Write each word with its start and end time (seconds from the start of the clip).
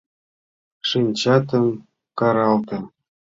Шинчатым 0.89 1.65
каралте!.. 2.19 2.77